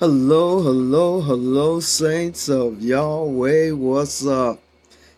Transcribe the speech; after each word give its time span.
Hello, 0.00 0.62
hello, 0.62 1.20
hello, 1.22 1.80
saints 1.80 2.48
of 2.48 2.80
Yahweh. 2.80 3.72
What's 3.72 4.24
up? 4.24 4.60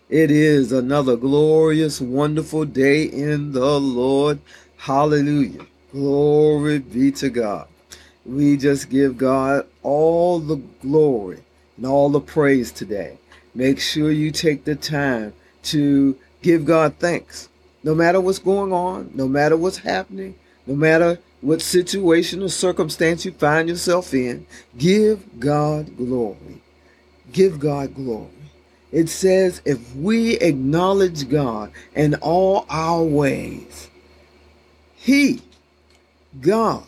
It 0.08 0.30
is 0.30 0.72
another 0.72 1.18
glorious, 1.18 2.00
wonderful 2.00 2.64
day 2.64 3.02
in 3.02 3.52
the 3.52 3.78
Lord. 3.78 4.38
Hallelujah. 4.78 5.66
Glory 5.92 6.78
be 6.78 7.12
to 7.12 7.28
God. 7.28 7.68
We 8.24 8.56
just 8.56 8.88
give 8.88 9.18
God 9.18 9.66
all 9.82 10.38
the 10.38 10.56
glory 10.80 11.42
and 11.76 11.84
all 11.84 12.08
the 12.08 12.18
praise 12.18 12.72
today. 12.72 13.18
Make 13.54 13.80
sure 13.80 14.10
you 14.10 14.30
take 14.30 14.64
the 14.64 14.76
time 14.76 15.34
to 15.64 16.16
give 16.40 16.64
God 16.64 16.94
thanks. 16.98 17.50
No 17.84 17.94
matter 17.94 18.18
what's 18.18 18.38
going 18.38 18.72
on, 18.72 19.10
no 19.12 19.28
matter 19.28 19.58
what's 19.58 19.76
happening, 19.76 20.36
no 20.66 20.74
matter 20.74 21.18
what 21.40 21.62
situation 21.62 22.42
or 22.42 22.48
circumstance 22.48 23.24
you 23.24 23.32
find 23.32 23.68
yourself 23.68 24.12
in, 24.12 24.46
give 24.76 25.40
God 25.40 25.96
glory. 25.96 26.60
Give 27.32 27.58
God 27.58 27.94
glory. 27.94 28.28
It 28.92 29.08
says, 29.08 29.62
if 29.64 29.94
we 29.94 30.36
acknowledge 30.38 31.28
God 31.28 31.70
in 31.94 32.16
all 32.16 32.66
our 32.68 33.02
ways, 33.02 33.88
He, 34.96 35.40
God, 36.40 36.84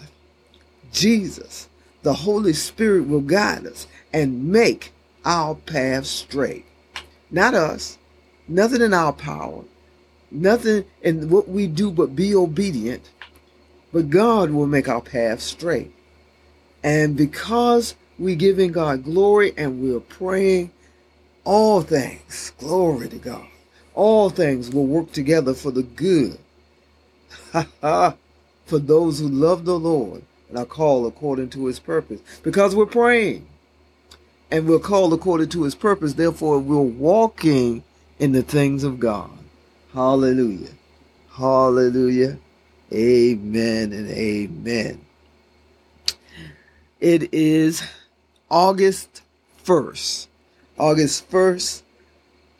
Jesus, 0.92 1.68
the 2.02 2.12
Holy 2.12 2.52
Spirit 2.52 3.06
will 3.06 3.20
guide 3.20 3.66
us 3.66 3.86
and 4.12 4.48
make 4.50 4.92
our 5.24 5.54
path 5.54 6.06
straight. 6.06 6.66
Not 7.30 7.54
us, 7.54 7.96
nothing 8.48 8.82
in 8.82 8.92
our 8.92 9.12
power, 9.12 9.62
nothing 10.30 10.84
in 11.02 11.30
what 11.30 11.48
we 11.48 11.68
do 11.68 11.90
but 11.90 12.16
be 12.16 12.34
obedient 12.34 13.08
but 13.92 14.10
God 14.10 14.50
will 14.50 14.66
make 14.66 14.88
our 14.88 15.02
path 15.02 15.40
straight. 15.40 15.92
And 16.82 17.16
because 17.16 17.94
we're 18.18 18.36
giving 18.36 18.72
God 18.72 19.04
glory 19.04 19.52
and 19.56 19.80
we're 19.80 20.00
praying, 20.00 20.72
all 21.44 21.82
things, 21.82 22.52
glory 22.58 23.08
to 23.08 23.18
God, 23.18 23.46
all 23.94 24.30
things 24.30 24.70
will 24.70 24.86
work 24.86 25.12
together 25.12 25.54
for 25.54 25.70
the 25.70 25.82
good. 25.82 26.38
for 28.72 28.78
those 28.78 29.18
who 29.18 29.28
love 29.28 29.64
the 29.64 29.78
Lord 29.78 30.22
and 30.48 30.58
are 30.58 30.64
called 30.64 31.06
according 31.06 31.50
to 31.50 31.66
his 31.66 31.78
purpose. 31.78 32.20
Because 32.42 32.74
we're 32.74 32.86
praying 32.86 33.46
and 34.50 34.66
we're 34.66 34.78
called 34.78 35.12
according 35.12 35.50
to 35.50 35.64
his 35.64 35.74
purpose, 35.74 36.14
therefore 36.14 36.58
we're 36.58 36.80
walking 36.80 37.84
in 38.18 38.32
the 38.32 38.42
things 38.42 38.84
of 38.84 38.98
God. 39.00 39.30
Hallelujah. 39.92 40.70
Hallelujah. 41.32 42.38
Amen 42.92 43.92
and 43.92 44.10
amen. 44.10 45.00
It 47.00 47.32
is 47.32 47.82
August 48.50 49.22
1st, 49.64 50.26
August 50.78 51.30
1st, 51.30 51.82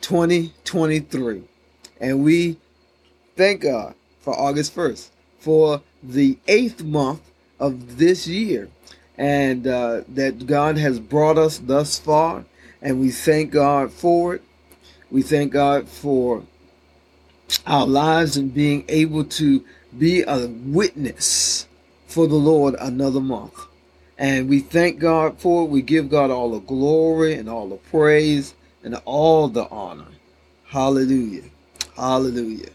2023. 0.01 1.43
And 2.01 2.23
we 2.23 2.57
thank 3.35 3.61
God 3.61 3.93
for 4.21 4.33
August 4.33 4.75
1st, 4.75 5.09
for 5.37 5.83
the 6.01 6.39
eighth 6.47 6.83
month 6.83 7.21
of 7.59 7.97
this 7.99 8.25
year. 8.25 8.69
And 9.15 9.67
uh, 9.67 10.01
that 10.07 10.47
God 10.47 10.79
has 10.79 10.99
brought 10.99 11.37
us 11.37 11.59
thus 11.59 11.99
far. 11.99 12.45
And 12.81 12.99
we 12.99 13.11
thank 13.11 13.51
God 13.51 13.91
for 13.91 14.33
it. 14.33 14.41
We 15.11 15.21
thank 15.21 15.53
God 15.53 15.87
for 15.87 16.43
our 17.67 17.85
lives 17.85 18.35
and 18.35 18.51
being 18.51 18.83
able 18.87 19.25
to 19.25 19.63
be 19.97 20.21
a 20.23 20.47
witness 20.47 21.67
for 22.07 22.27
the 22.27 22.35
Lord 22.35 22.75
another 22.79 23.19
month. 23.19 23.67
And 24.17 24.47
we 24.47 24.59
thank 24.59 24.99
God 24.99 25.39
for 25.39 25.63
it. 25.63 25.69
We 25.69 25.81
give 25.81 26.09
God 26.09 26.31
all 26.31 26.51
the 26.51 26.59
glory 26.59 27.33
and 27.35 27.49
all 27.49 27.67
the 27.67 27.77
praise 27.77 28.53
and 28.83 28.95
all 29.05 29.47
the 29.47 29.67
honor. 29.69 30.07
Hallelujah. 30.67 31.43
Hallelujah. 31.95 32.69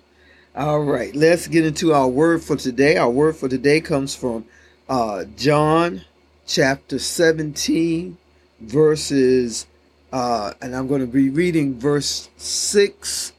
All 0.56 0.81
right, 0.81 1.15
let's 1.15 1.47
get 1.47 1.65
into 1.65 1.92
our 1.92 2.09
word 2.09 2.42
for 2.42 2.56
today. 2.56 2.97
Our 2.97 3.10
word 3.10 3.37
for 3.37 3.48
today 3.48 3.81
comes 3.81 4.16
from 4.16 4.44
uh, 4.88 5.25
John 5.37 6.03
chapter 6.48 6.98
17, 6.98 8.19
verses, 8.60 9.66
uh, 10.12 10.54
and 10.60 10.75
I'm 10.75 10.88
going 10.88 11.00
to 11.00 11.06
be 11.06 11.31
reading 11.31 11.78
verse 11.78 12.28
6 12.38 13.32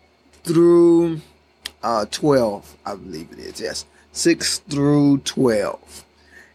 through 0.43 1.19
uh, 1.83 2.05
12, 2.11 2.77
I 2.85 2.95
believe 2.95 3.31
it 3.31 3.39
is. 3.39 3.59
Yes, 3.59 3.85
6 4.11 4.59
through 4.59 5.19
12. 5.19 6.05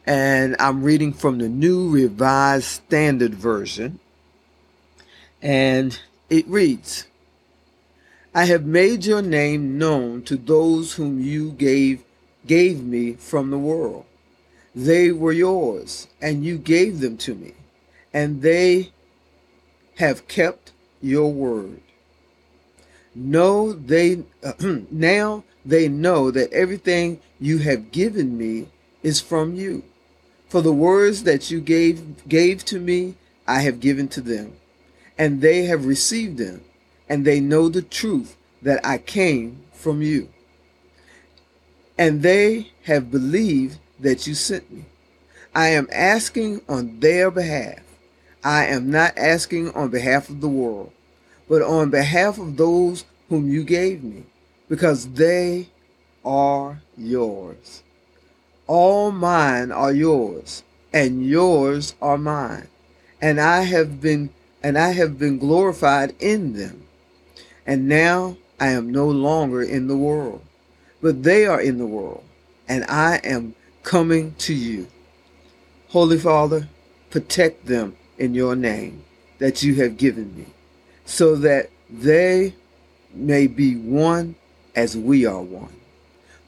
And 0.06 0.56
I'm 0.58 0.82
reading 0.82 1.12
from 1.12 1.38
the 1.38 1.48
New 1.48 1.90
Revised 1.90 2.64
Standard 2.64 3.34
Version. 3.34 4.00
And 5.40 5.98
it 6.28 6.46
reads 6.46 7.06
I 8.34 8.46
have 8.46 8.64
made 8.64 9.04
your 9.04 9.22
name 9.22 9.78
known 9.78 10.22
to 10.22 10.36
those 10.36 10.94
whom 10.94 11.20
you 11.20 11.52
gave 11.52 12.02
gave 12.46 12.82
me 12.82 13.12
from 13.12 13.50
the 13.50 13.58
world. 13.58 14.04
They 14.74 15.12
were 15.12 15.32
yours, 15.32 16.08
and 16.20 16.44
you 16.44 16.58
gave 16.58 16.98
them 16.98 17.16
to 17.18 17.34
me, 17.34 17.54
and 18.12 18.42
they 18.42 18.91
have 19.98 20.26
kept 20.26 20.72
your 21.00 21.32
word. 21.32 21.80
No, 23.14 23.72
they 23.72 24.25
now 24.91 25.44
they 25.64 25.88
know 25.88 26.30
that 26.30 26.52
everything 26.52 27.20
you 27.38 27.58
have 27.58 27.92
given 27.92 28.36
me 28.36 28.69
is 29.02 29.20
from 29.20 29.54
you. 29.54 29.84
For 30.48 30.60
the 30.60 30.72
words 30.72 31.22
that 31.24 31.50
you 31.50 31.60
gave 31.60 32.28
gave 32.28 32.64
to 32.66 32.80
me, 32.80 33.14
I 33.47 33.60
have 33.60 33.80
given 33.80 34.08
to 34.08 34.20
them, 34.20 34.54
and 35.16 35.41
they 35.41 35.64
have 35.64 35.86
received 35.86 36.38
them, 36.38 36.62
and 37.08 37.24
they 37.24 37.41
know 37.41 37.69
the 37.69 37.82
truth 37.82 38.36
that 38.62 38.84
I 38.84 38.98
came 38.98 39.62
from 39.72 40.03
you. 40.03 40.28
And 41.97 42.22
they 42.22 42.72
have 42.84 43.10
believed 43.10 43.78
that 44.00 44.26
you 44.26 44.34
sent 44.34 44.72
me. 44.72 44.86
I 45.54 45.69
am 45.69 45.88
asking 45.92 46.62
on 46.69 46.98
their 46.98 47.30
behalf. 47.30 47.80
I 48.42 48.66
am 48.66 48.91
not 48.91 49.16
asking 49.16 49.70
on 49.72 49.91
behalf 49.91 50.28
of 50.28 50.41
the 50.41 50.48
world 50.48 50.92
but 51.49 51.62
on 51.62 51.91
behalf 51.91 52.38
of 52.38 52.56
those 52.56 53.05
whom 53.28 53.50
you 53.50 53.65
gave 53.65 54.03
me, 54.03 54.25
because 54.69 55.09
they 55.09 55.69
are 56.25 56.81
yours. 56.97 57.82
All 58.66 59.10
mine 59.10 59.71
are 59.71 59.93
yours, 59.93 60.62
and 60.93 61.27
yours 61.27 61.94
are 62.00 62.19
mine, 62.19 62.69
and 63.21 63.41
I 63.41 63.62
have 63.62 64.00
been 64.00 64.31
and 64.62 64.78
I 64.78 64.93
have 64.93 65.19
been 65.19 65.38
glorified 65.38 66.15
in 66.21 66.54
them. 66.54 66.87
And 67.66 67.87
now 67.87 68.38
I 68.59 68.69
am 68.69 68.91
no 68.91 69.06
longer 69.06 69.62
in 69.62 69.88
the 69.88 69.97
world, 69.97 70.43
but 71.03 71.22
they 71.22 71.44
are 71.44 71.60
in 71.60 71.77
the 71.77 71.87
world, 71.87 72.25
and 72.66 72.83
I 72.84 73.16
am 73.16 73.54
coming 73.83 74.34
to 74.38 74.54
you. 74.54 74.87
Holy 75.88 76.19
Father, 76.19 76.69
protect 77.10 77.66
them 77.66 77.94
in 78.16 78.34
your 78.34 78.56
name 78.56 79.04
that 79.38 79.62
you 79.62 79.75
have 79.77 79.99
given 79.99 80.34
me 80.34 80.47
so 81.04 81.37
that 81.37 81.70
they 81.91 82.54
may 83.12 83.47
be 83.47 83.76
one 83.76 84.34
as 84.75 84.97
we 84.97 85.25
are 85.26 85.42
one. 85.42 85.75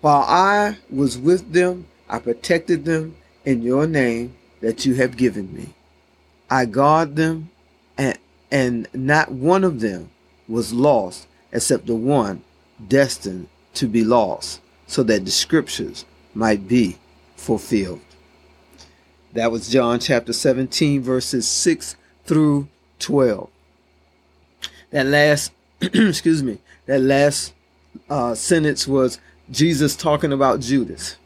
While 0.01 0.23
I 0.23 0.79
was 0.91 1.19
with 1.19 1.53
them, 1.53 1.87
I 2.09 2.19
protected 2.19 2.85
them 2.85 3.17
in 3.45 3.63
your 3.63 3.87
name 3.87 4.37
that 4.61 4.85
you 4.87 4.95
have 4.95 5.17
given 5.17 5.55
me. 5.55 5.75
I 6.51 6.67
guard 6.67 7.17
them, 7.17 7.51
and, 7.99 8.19
and 8.51 8.89
not 8.93 9.33
one 9.33 9.65
of 9.65 9.81
them 9.81 10.11
was 10.49 10.73
lost 10.73 11.27
except 11.53 11.87
the 11.87 11.95
one 11.95 12.43
destined 12.89 13.49
to 13.75 13.87
be 13.87 14.05
lost, 14.05 14.61
so 14.87 15.03
that 15.03 15.25
the 15.25 15.31
scriptures 15.31 16.05
might 16.35 16.69
be 16.69 16.99
fulfilled. 17.37 18.01
That 19.33 19.53
was 19.53 19.69
John 19.69 20.01
chapter 20.01 20.33
17, 20.33 21.03
verses 21.03 21.47
6 21.47 21.97
through 22.25 22.69
12 22.99 23.51
that 24.97 25.05
last 25.05 25.53
excuse 25.83 26.43
me 26.43 26.59
that 26.87 27.01
last 27.01 27.53
uh, 28.09 28.35
sentence 28.35 28.89
was 28.89 29.21
jesus 29.51 29.95
talking 29.95 30.33
about 30.33 30.61
judas 30.61 31.17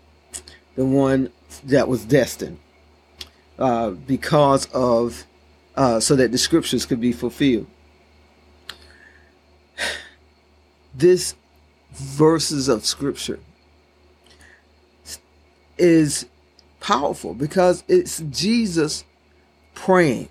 the 0.74 0.84
one 0.84 1.30
that 1.62 1.86
was 1.86 2.04
destined 2.04 2.58
uh, 3.60 3.90
because 3.90 4.66
of 4.72 5.24
uh, 5.76 6.00
so 6.00 6.16
that 6.16 6.32
the 6.32 6.38
scriptures 6.38 6.84
could 6.84 7.00
be 7.00 7.12
fulfilled. 7.12 7.66
This 10.92 11.36
verses 11.92 12.68
of 12.68 12.84
scripture 12.84 13.38
is 15.78 16.26
powerful 16.80 17.32
because 17.32 17.84
it's 17.86 18.20
jesus 18.30 19.04
praying 19.74 20.28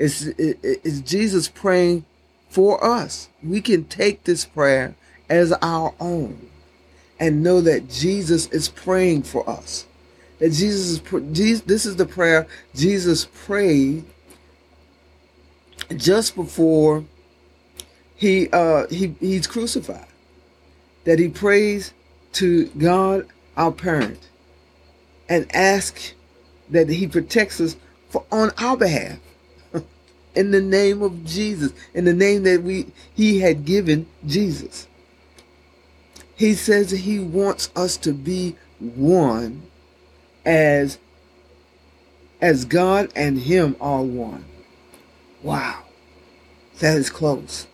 it's, 0.00 1.00
Jesus 1.00 1.48
praying 1.48 2.04
for 2.48 2.82
us. 2.82 3.28
We 3.42 3.60
can 3.60 3.84
take 3.84 4.24
this 4.24 4.44
prayer 4.44 4.94
as 5.28 5.52
our 5.62 5.94
own 6.00 6.48
and 7.18 7.42
know 7.42 7.60
that 7.60 7.90
Jesus 7.90 8.46
is 8.48 8.68
praying 8.68 9.24
for 9.24 9.48
us. 9.48 9.86
that 10.40 10.50
Jesus 10.52 11.00
is 11.02 11.62
this 11.62 11.86
is 11.86 11.96
the 11.96 12.06
prayer 12.06 12.46
Jesus 12.74 13.28
prayed 13.44 14.04
just 15.96 16.34
before 16.34 17.04
he 18.16 18.48
uh 18.50 18.86
he 18.88 19.14
he's 19.20 19.46
crucified 19.46 20.06
that 21.04 21.18
he 21.18 21.28
prays 21.28 21.92
to 22.32 22.66
God 22.68 23.26
our 23.56 23.72
parent 23.72 24.28
and 25.28 25.46
ask 25.54 26.14
that 26.70 26.88
he 26.88 27.06
protects 27.06 27.60
us 27.60 27.76
for 28.08 28.24
on 28.32 28.50
our 28.58 28.76
behalf 28.76 29.18
in 30.34 30.50
the 30.50 30.60
name 30.60 31.02
of 31.02 31.24
Jesus 31.24 31.72
in 31.94 32.04
the 32.04 32.14
name 32.14 32.42
that 32.44 32.62
we 32.62 32.86
he 33.14 33.40
had 33.40 33.64
given 33.64 34.06
Jesus 34.26 34.86
he 36.40 36.54
says 36.54 36.90
that 36.90 36.98
he 36.98 37.18
wants 37.18 37.70
us 37.76 37.98
to 37.98 38.14
be 38.14 38.56
one 38.78 39.62
as 40.46 40.98
as 42.40 42.64
God 42.64 43.12
and 43.14 43.38
him 43.38 43.76
are 43.80 44.02
one. 44.02 44.46
Wow. 45.42 45.82
That 46.78 46.96
is 46.96 47.10
close. 47.10 47.66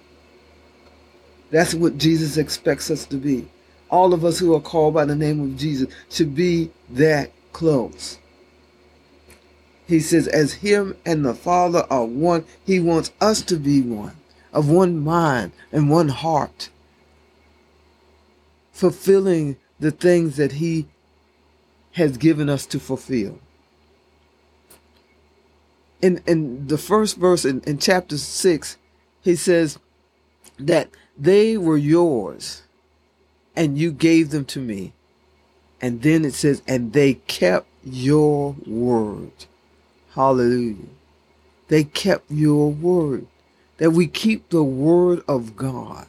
That's 1.50 1.75
what 1.75 1.97
Jesus 1.97 2.37
expects 2.37 2.91
us 2.91 3.06
to 3.06 3.17
be. 3.17 3.49
All 3.88 4.12
of 4.12 4.25
us 4.25 4.41
who 4.41 4.53
are 4.55 4.61
called 4.61 4.94
by 4.94 5.05
the 5.05 5.14
name 5.14 5.41
of 5.41 5.56
Jesus 5.56 5.94
should 6.11 6.35
be 6.35 6.73
that 6.91 7.31
close. 7.53 8.19
He 9.86 10.00
says, 10.00 10.26
as 10.26 10.54
him 10.54 10.96
and 11.04 11.24
the 11.24 11.34
Father 11.34 11.86
are 11.88 12.04
one, 12.04 12.44
he 12.64 12.80
wants 12.80 13.12
us 13.20 13.40
to 13.42 13.56
be 13.56 13.80
one, 13.80 14.16
of 14.52 14.68
one 14.68 14.98
mind 14.98 15.52
and 15.70 15.88
one 15.88 16.08
heart, 16.08 16.70
fulfilling 18.72 19.56
the 19.78 19.92
things 19.92 20.36
that 20.36 20.52
he 20.52 20.86
has 21.92 22.16
given 22.16 22.48
us 22.48 22.66
to 22.66 22.80
fulfill. 22.80 23.38
In 26.02 26.22
in 26.26 26.66
the 26.66 26.76
first 26.76 27.16
verse 27.16 27.44
in, 27.44 27.60
in 27.62 27.78
chapter 27.78 28.18
six, 28.18 28.76
he 29.22 29.34
says 29.34 29.78
that 30.58 30.90
they 31.16 31.56
were 31.56 31.78
yours 31.78 32.62
and 33.56 33.78
you 33.78 33.92
gave 33.92 34.30
them 34.30 34.44
to 34.44 34.60
me. 34.60 34.92
And 35.80 36.02
then 36.02 36.24
it 36.24 36.34
says, 36.34 36.62
and 36.66 36.92
they 36.92 37.14
kept 37.14 37.66
your 37.82 38.56
word. 38.66 39.32
Hallelujah. 40.16 40.76
They 41.68 41.84
kept 41.84 42.30
your 42.30 42.72
word. 42.72 43.26
That 43.76 43.90
we 43.90 44.06
keep 44.06 44.48
the 44.48 44.64
word 44.64 45.22
of 45.28 45.56
God. 45.56 46.06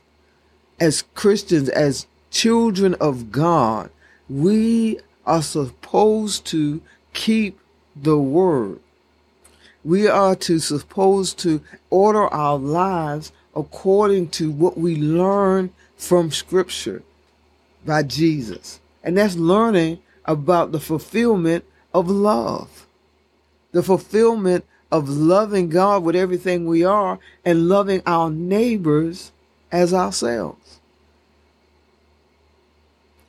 As 0.80 1.04
Christians, 1.14 1.68
as 1.68 2.08
children 2.32 2.94
of 2.96 3.34
God, 3.34 3.90
we 4.30 5.00
are 5.26 5.42
supposed 5.42 6.46
to 6.48 6.82
keep 7.14 7.60
the 7.96 8.18
word. 8.18 8.80
We 9.84 10.08
are 10.08 10.36
to 10.36 10.60
supposed 10.60 11.38
to 11.40 11.62
order 11.90 12.28
our 12.28 12.58
lives 12.58 13.34
according 13.54 14.30
to 14.30 14.50
what 14.50 14.78
we 14.78 14.96
learn 14.96 15.74
from 15.98 16.32
scripture 16.32 17.04
by 17.86 18.04
Jesus. 18.04 18.80
And 19.04 19.18
that's 19.18 19.36
learning 19.36 20.00
about 20.24 20.72
the 20.72 20.80
fulfillment 20.80 21.66
of 21.94 22.10
love. 22.10 22.87
The 23.78 23.84
fulfillment 23.84 24.66
of 24.92 25.08
loving 25.08 25.70
God 25.70 26.02
with 26.02 26.16
everything 26.16 26.66
we 26.66 26.84
are 26.84 27.20
and 27.46 27.70
loving 27.70 28.02
our 28.08 28.32
neighbors 28.32 29.32
as 29.72 29.94
ourselves. 29.94 30.80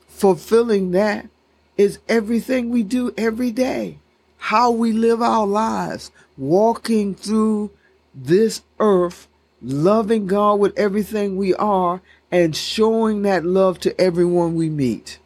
Fulfilling 0.08 0.92
that 0.92 1.28
is 1.76 1.98
everything 2.08 2.70
we 2.70 2.82
do 2.82 3.12
every 3.18 3.50
day. 3.50 3.98
How 4.38 4.70
we 4.70 4.90
live 4.90 5.20
our 5.20 5.46
lives, 5.46 6.10
walking 6.38 7.14
through 7.14 7.70
this 8.14 8.62
earth, 8.80 9.28
loving 9.60 10.26
God 10.26 10.54
with 10.60 10.78
everything 10.78 11.36
we 11.36 11.52
are, 11.56 12.00
and 12.32 12.56
showing 12.56 13.20
that 13.20 13.44
love 13.44 13.80
to 13.80 14.00
everyone 14.00 14.54
we 14.54 14.70
meet. 14.70 15.18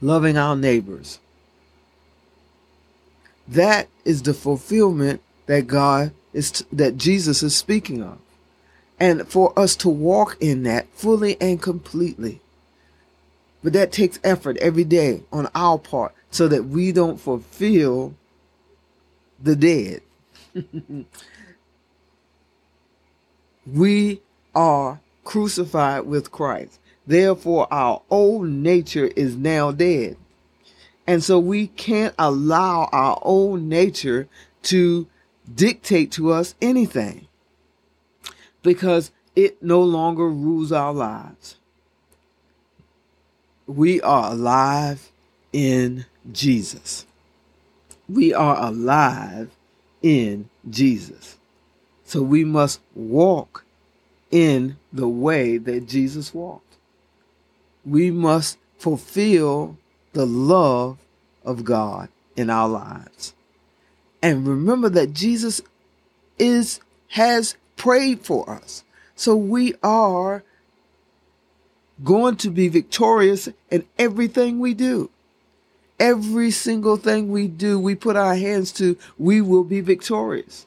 Loving 0.00 0.38
our 0.38 0.56
neighbors. 0.56 1.18
That 3.52 3.88
is 4.06 4.22
the 4.22 4.32
fulfillment 4.32 5.20
that 5.44 5.66
God 5.66 6.12
is, 6.32 6.64
that 6.72 6.96
Jesus 6.96 7.42
is 7.42 7.54
speaking 7.54 8.02
of. 8.02 8.18
And 8.98 9.28
for 9.28 9.56
us 9.58 9.76
to 9.76 9.90
walk 9.90 10.38
in 10.40 10.62
that 10.62 10.88
fully 10.94 11.36
and 11.38 11.60
completely. 11.60 12.40
But 13.62 13.74
that 13.74 13.92
takes 13.92 14.18
effort 14.24 14.56
every 14.56 14.84
day 14.84 15.22
on 15.30 15.50
our 15.54 15.78
part 15.78 16.14
so 16.30 16.48
that 16.48 16.64
we 16.64 16.92
don't 16.92 17.20
fulfill 17.20 18.14
the 19.42 19.54
dead. 19.54 20.00
we 23.66 24.22
are 24.54 25.00
crucified 25.24 26.06
with 26.06 26.32
Christ. 26.32 26.78
Therefore, 27.06 27.66
our 27.70 28.00
old 28.08 28.48
nature 28.48 29.08
is 29.08 29.36
now 29.36 29.72
dead. 29.72 30.16
And 31.06 31.22
so 31.22 31.38
we 31.38 31.68
can't 31.68 32.14
allow 32.18 32.88
our 32.92 33.18
own 33.22 33.68
nature 33.68 34.28
to 34.64 35.06
dictate 35.52 36.12
to 36.12 36.32
us 36.32 36.54
anything 36.62 37.26
because 38.62 39.10
it 39.34 39.62
no 39.62 39.82
longer 39.82 40.28
rules 40.28 40.70
our 40.70 40.92
lives 40.92 41.56
we 43.66 44.00
are 44.02 44.32
alive 44.32 45.10
in 45.52 46.04
Jesus. 46.30 47.06
We 48.08 48.34
are 48.34 48.62
alive 48.62 49.50
in 50.02 50.48
Jesus. 50.68 51.38
So 52.04 52.22
we 52.22 52.44
must 52.44 52.80
walk 52.94 53.64
in 54.30 54.76
the 54.92 55.08
way 55.08 55.58
that 55.58 55.86
Jesus 55.86 56.34
walked. 56.34 56.76
We 57.84 58.10
must 58.10 58.58
fulfill 58.78 59.78
the 60.12 60.26
love 60.26 60.98
of 61.44 61.64
God 61.64 62.08
in 62.36 62.50
our 62.50 62.68
lives. 62.68 63.34
And 64.22 64.46
remember 64.46 64.88
that 64.90 65.12
Jesus 65.12 65.60
is 66.38 66.80
has 67.08 67.56
prayed 67.76 68.20
for 68.20 68.48
us. 68.48 68.84
So 69.16 69.36
we 69.36 69.74
are 69.82 70.42
going 72.02 72.36
to 72.36 72.50
be 72.50 72.68
victorious 72.68 73.48
in 73.70 73.84
everything 73.98 74.58
we 74.58 74.74
do. 74.74 75.10
Every 76.00 76.50
single 76.50 76.96
thing 76.96 77.30
we 77.30 77.48
do, 77.48 77.78
we 77.78 77.94
put 77.94 78.16
our 78.16 78.34
hands 78.34 78.72
to, 78.72 78.96
we 79.18 79.40
will 79.40 79.62
be 79.62 79.80
victorious. 79.80 80.66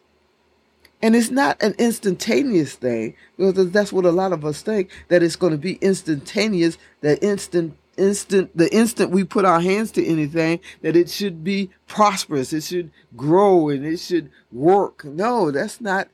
And 1.01 1.15
it's 1.15 1.29
not 1.29 1.61
an 1.61 1.75
instantaneous 1.77 2.73
thing, 2.73 3.15
because 3.37 3.71
that's 3.71 3.91
what 3.91 4.05
a 4.05 4.11
lot 4.11 4.31
of 4.31 4.45
us 4.45 4.61
think, 4.61 4.89
that 5.09 5.21
it's 5.21 5.35
going 5.35 5.51
to 5.51 5.57
be 5.57 5.73
instantaneous, 5.75 6.77
that 7.01 7.21
instant 7.21 7.75
instant 7.97 8.55
the 8.57 8.73
instant 8.73 9.11
we 9.11 9.23
put 9.23 9.45
our 9.45 9.61
hands 9.61 9.91
to 9.91 10.05
anything 10.05 10.59
that 10.81 10.95
it 10.95 11.09
should 11.09 11.43
be 11.43 11.69
prosperous 11.87 12.51
it 12.51 12.63
should 12.63 12.91
grow 13.15 13.69
and 13.69 13.85
it 13.85 13.97
should 13.97 14.29
work 14.51 15.05
no 15.05 15.49
that's 15.51 15.79
not 15.79 16.09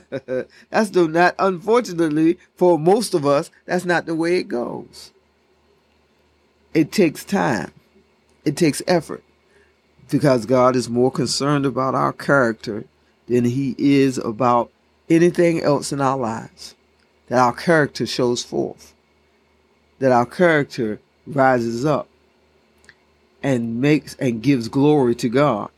that's 0.70 0.90
the 0.90 1.08
not 1.08 1.34
unfortunately 1.38 2.38
for 2.54 2.78
most 2.78 3.14
of 3.14 3.26
us, 3.26 3.50
that's 3.66 3.84
not 3.84 4.06
the 4.06 4.14
way 4.14 4.36
it 4.36 4.48
goes. 4.48 5.12
It 6.74 6.92
takes 6.92 7.24
time. 7.24 7.72
It 8.44 8.56
takes 8.56 8.82
effort. 8.86 9.22
Because 10.10 10.46
God 10.46 10.76
is 10.76 10.90
more 10.90 11.10
concerned 11.10 11.64
about 11.64 11.94
our 11.94 12.12
character 12.12 12.84
than 13.26 13.44
he 13.44 13.74
is 13.78 14.18
about 14.18 14.70
anything 15.08 15.62
else 15.62 15.92
in 15.92 16.00
our 16.00 16.18
lives. 16.18 16.74
That 17.28 17.38
our 17.38 17.52
character 17.52 18.06
shows 18.06 18.42
forth. 18.42 18.94
That 20.02 20.10
our 20.10 20.26
character 20.26 21.00
rises 21.28 21.84
up 21.84 22.08
and 23.40 23.80
makes 23.80 24.16
and 24.16 24.42
gives 24.42 24.66
glory 24.66 25.14
to 25.14 25.28
God. 25.28 25.70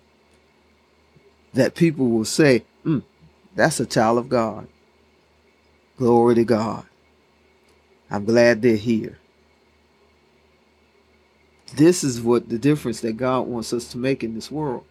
That 1.53 1.75
people 1.75 2.09
will 2.09 2.25
say, 2.25 2.65
mm, 2.87 3.03
that's 3.55 3.81
a 3.81 3.87
child 3.87 4.17
of 4.17 4.31
God. 4.31 4.67
Glory 5.99 6.37
to 6.37 6.45
God. 6.45 6.87
I'm 8.11 8.25
glad 8.25 8.63
they're 8.63 8.77
here. 8.77 9.19
This 11.75 12.03
is 12.03 12.23
what 12.23 12.49
the 12.49 12.59
difference 12.59 13.01
that 13.03 13.19
God 13.19 13.43
wants 13.43 13.75
us 13.75 13.89
to 13.89 13.99
make 13.99 14.25
in 14.25 14.35
this 14.35 14.51
world. 14.51 14.85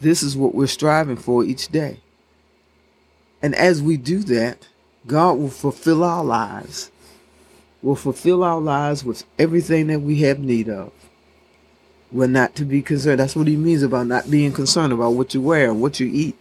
This 0.00 0.24
is 0.24 0.36
what 0.36 0.54
we're 0.54 0.66
striving 0.66 1.16
for 1.16 1.44
each 1.44 1.68
day. 1.68 2.00
And 3.40 3.54
as 3.54 3.80
we 3.80 3.96
do 3.96 4.18
that, 4.24 4.66
God 5.06 5.38
will 5.38 5.48
fulfill 5.48 6.02
our 6.02 6.24
lives, 6.24 6.90
will 7.82 7.96
fulfill 7.96 8.44
our 8.44 8.60
lives 8.60 9.04
with 9.04 9.24
everything 9.38 9.88
that 9.88 10.00
we 10.00 10.20
have 10.22 10.38
need 10.38 10.68
of. 10.68 10.92
We're 12.12 12.26
not 12.28 12.54
to 12.56 12.64
be 12.64 12.82
concerned. 12.82 13.20
That's 13.20 13.36
what 13.36 13.48
he 13.48 13.56
means 13.56 13.82
about 13.82 14.06
not 14.06 14.30
being 14.30 14.52
concerned 14.52 14.92
about 14.92 15.12
what 15.14 15.34
you 15.34 15.42
wear 15.42 15.74
what 15.74 16.00
you 16.00 16.08
eat 16.12 16.36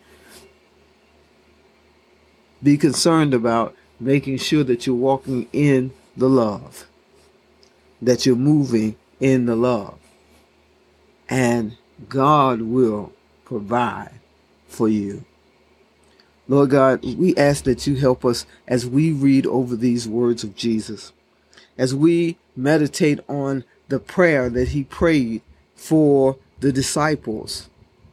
be 2.64 2.78
concerned 2.78 3.34
about 3.34 3.76
making 4.00 4.38
sure 4.38 4.64
that 4.64 4.86
you're 4.88 4.96
walking 4.96 5.48
in 5.54 5.92
the 6.18 6.30
love, 6.30 6.88
that 8.02 8.26
you're 8.26 8.36
moving 8.36 8.96
in 9.20 9.46
the 9.46 9.56
love. 9.56 9.98
and 11.30 11.78
God 12.10 12.62
will 12.62 13.14
provide 13.46 14.14
for 14.68 14.88
you. 14.90 15.26
Lord 16.48 16.70
God, 16.72 17.04
we 17.04 17.36
ask 17.36 17.66
that 17.66 17.88
you 17.88 17.96
help 17.96 18.24
us 18.26 18.46
as 18.68 18.86
we 18.86 19.12
read 19.12 19.46
over 19.48 19.76
these 19.76 20.08
words 20.08 20.44
of 20.44 20.56
Jesus, 20.56 21.12
as 21.78 21.94
we 21.94 22.38
meditate 22.56 23.20
on 23.30 23.64
the 23.88 24.00
prayer 24.00 24.50
that 24.50 24.70
he 24.70 24.84
prayed 24.84 25.42
for 25.76 26.38
the 26.60 26.72
disciples, 26.72 27.70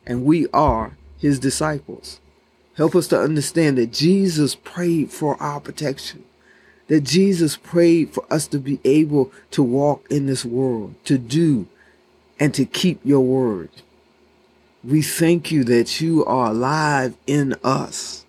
and 0.06 0.24
we 0.24 0.46
are 0.52 0.96
his 1.18 1.38
disciples. 1.38 2.20
Help 2.76 2.94
us 2.94 3.06
to 3.08 3.20
understand 3.20 3.78
that 3.78 3.92
Jesus 3.92 4.54
prayed 4.54 5.10
for 5.10 5.40
our 5.42 5.60
protection, 5.60 6.24
that 6.88 7.00
Jesus 7.00 7.56
prayed 7.56 8.10
for 8.10 8.24
us 8.30 8.46
to 8.48 8.58
be 8.58 8.80
able 8.84 9.32
to 9.52 9.62
walk 9.62 10.04
in 10.10 10.26
this 10.26 10.44
world, 10.44 10.94
to 11.04 11.16
do 11.16 11.66
and 12.38 12.52
to 12.54 12.64
keep 12.64 13.00
your 13.04 13.20
word. 13.20 13.70
We 14.82 15.00
thank 15.00 15.50
you 15.50 15.64
that 15.64 16.00
you 16.00 16.24
are 16.26 16.50
alive 16.50 17.16
in 17.26 17.54
us, 17.64 18.26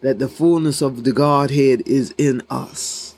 that 0.00 0.18
the 0.18 0.28
fullness 0.28 0.82
of 0.82 1.04
the 1.04 1.12
Godhead 1.12 1.86
is 1.86 2.12
in 2.18 2.42
us. 2.50 3.13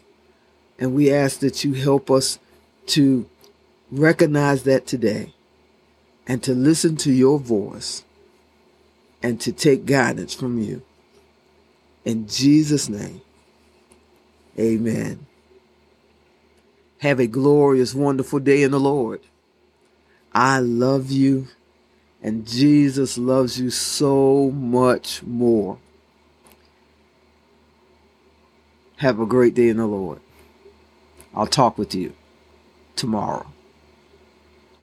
And 0.79 0.95
we 0.95 1.13
ask 1.13 1.41
that 1.41 1.65
you 1.65 1.73
help 1.75 2.11
us 2.11 2.39
to 2.87 3.29
recognize 3.91 4.65
that 4.65 4.87
today 4.87 5.33
and 6.27 6.43
to 6.43 6.55
listen 6.55 6.97
to 6.97 7.13
your 7.13 7.39
voice 7.39 8.05
and 9.23 9.41
to 9.41 9.53
take 9.53 9.87
guidance 9.87 10.35
from 10.35 10.59
you. 10.59 10.83
In 12.05 12.29
Jesus' 12.29 12.89
name, 12.89 13.21
amen. 14.59 15.27
Have 16.99 17.21
a 17.21 17.27
glorious, 17.27 17.95
wonderful 17.95 18.39
day 18.39 18.63
in 18.63 18.71
the 18.71 18.81
Lord. 18.81 19.21
I 20.33 20.59
love 20.61 21.11
you, 21.11 21.49
and 22.23 22.47
Jesus 22.47 23.19
loves 23.19 23.61
you 23.61 23.71
so 23.71 24.51
much 24.51 25.23
more. 25.23 25.79
Have 28.97 29.21
a 29.21 29.27
great 29.27 29.55
day 29.55 29.69
in 29.69 29.77
the 29.77 29.87
Lord. 29.87 30.21
I'll 31.37 31.47
talk 31.47 31.77
with 31.77 31.95
you 31.95 32.15
tomorrow. 32.97 33.47